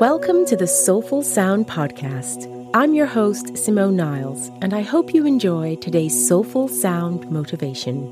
[0.00, 2.70] Welcome to the Soulful Sound Podcast.
[2.74, 8.10] I'm your host, Simone Niles, and I hope you enjoy today's Soulful Sound motivation.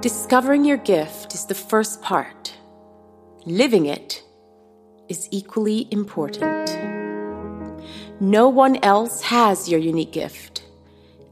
[0.00, 2.54] Discovering your gift is the first part.
[3.44, 4.22] Living it
[5.08, 7.01] is equally important.
[8.22, 10.62] No one else has your unique gift,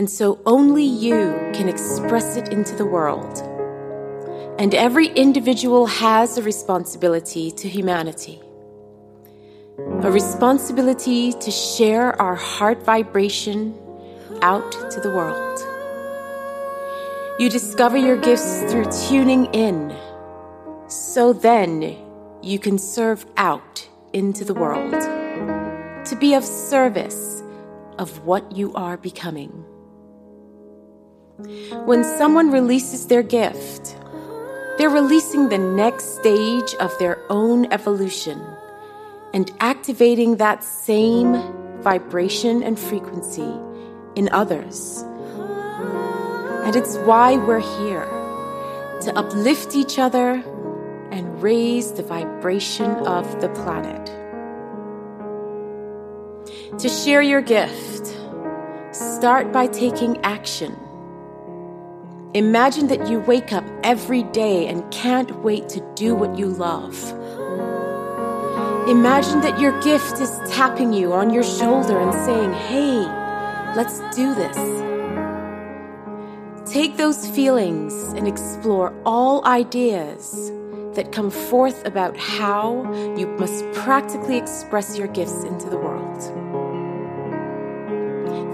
[0.00, 3.38] and so only you can express it into the world.
[4.58, 8.40] And every individual has a responsibility to humanity.
[10.02, 13.72] A responsibility to share our heart vibration
[14.42, 15.60] out to the world.
[17.38, 19.96] You discover your gifts through tuning in.
[20.88, 21.96] So then
[22.42, 25.09] you can serve out into the world
[26.10, 27.40] to be of service
[27.98, 29.50] of what you are becoming.
[31.86, 33.96] When someone releases their gift,
[34.76, 38.44] they're releasing the next stage of their own evolution
[39.32, 41.40] and activating that same
[41.80, 43.54] vibration and frequency
[44.16, 45.04] in others.
[46.64, 48.06] And it's why we're here
[49.02, 50.42] to uplift each other
[51.12, 54.19] and raise the vibration of the planet.
[56.80, 58.06] To share your gift,
[58.92, 60.74] start by taking action.
[62.32, 66.96] Imagine that you wake up every day and can't wait to do what you love.
[68.88, 73.00] Imagine that your gift is tapping you on your shoulder and saying, Hey,
[73.76, 74.56] let's do this.
[76.72, 80.50] Take those feelings and explore all ideas
[80.94, 86.39] that come forth about how you must practically express your gifts into the world.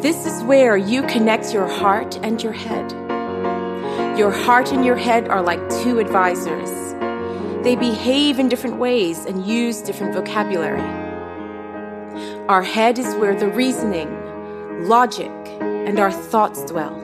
[0.03, 2.93] This is where you connect your heart and your head.
[4.19, 6.71] Your heart and your head are like two advisors.
[7.65, 10.83] They behave in different ways and use different vocabulary.
[12.47, 16.95] Our head is where the reasoning, logic, and our thoughts dwell.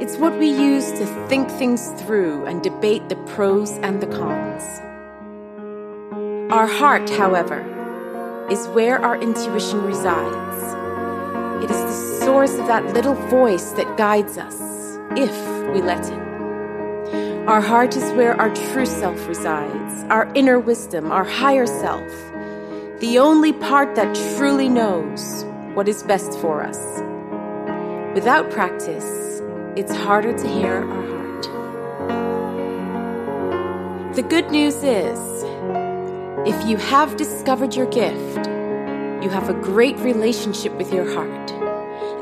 [0.00, 4.64] It's what we use to think things through and debate the pros and the cons.
[6.52, 7.60] Our heart, however,
[8.50, 10.81] is where our intuition resides.
[11.62, 15.30] It is the source of that little voice that guides us, if
[15.72, 16.18] we let it.
[17.46, 22.08] Our heart is where our true self resides, our inner wisdom, our higher self,
[22.98, 27.00] the only part that truly knows what is best for us.
[28.14, 29.40] Without practice,
[29.76, 31.42] it's harder to hear our heart.
[34.16, 35.18] The good news is
[36.44, 38.51] if you have discovered your gift,
[39.22, 41.50] you have a great relationship with your heart.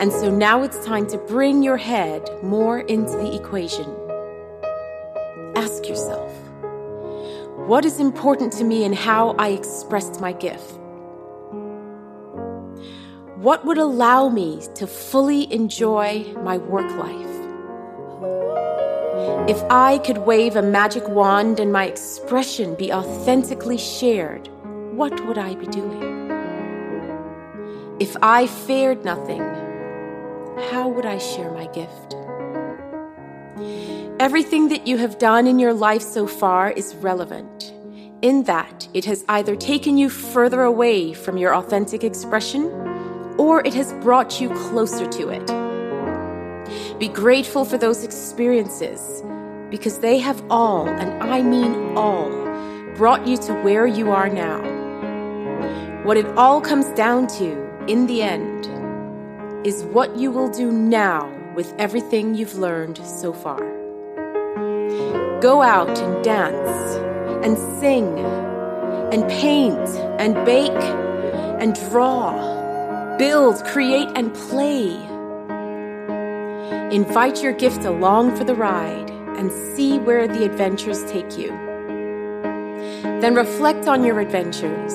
[0.01, 3.87] And so now it's time to bring your head more into the equation.
[5.57, 6.31] Ask yourself,
[7.67, 10.79] what is important to me in how I expressed my gift?
[13.37, 17.27] What would allow me to fully enjoy my work life?
[19.49, 24.49] If I could wave a magic wand and my expression be authentically shared,
[24.95, 26.30] what would I be doing?
[28.01, 29.43] If I feared nothing,
[30.71, 32.15] how would I share my gift?
[34.19, 37.75] Everything that you have done in your life so far is relevant,
[38.23, 42.73] in that it has either taken you further away from your authentic expression
[43.37, 45.47] or it has brought you closer to it.
[46.99, 49.23] Be grateful for those experiences
[49.69, 52.31] because they have all, and I mean all,
[52.97, 54.63] brought you to where you are now.
[56.05, 58.67] What it all comes down to, in the end,
[59.67, 63.61] is what you will do now with everything you've learned so far.
[65.41, 66.97] Go out and dance,
[67.45, 68.19] and sing,
[69.13, 69.89] and paint,
[70.19, 70.71] and bake,
[71.61, 74.95] and draw, build, create, and play.
[76.95, 81.49] Invite your gift along for the ride and see where the adventures take you.
[83.21, 84.95] Then reflect on your adventures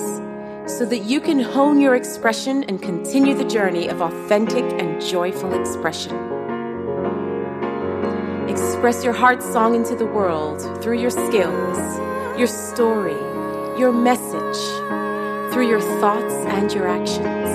[0.68, 5.54] so that you can hone your expression and continue the journey of authentic and joyful
[5.60, 6.16] expression.
[8.50, 11.78] Express your heart song into the world through your skills,
[12.38, 13.20] your story,
[13.80, 14.62] your message,
[15.54, 17.50] through your thoughts and your actions.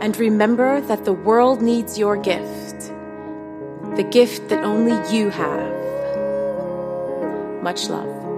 [0.00, 2.70] And remember that the world needs your gift
[3.96, 5.72] the gift that only you have.
[7.62, 8.29] Much love.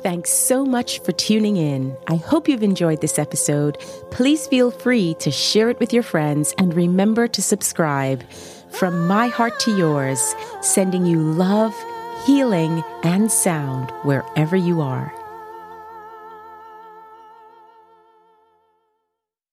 [0.00, 1.96] Thanks so much for tuning in.
[2.06, 3.78] I hope you've enjoyed this episode.
[4.12, 8.22] Please feel free to share it with your friends and remember to subscribe.
[8.70, 11.74] From my heart to yours, sending you love,
[12.26, 15.12] healing, and sound wherever you are.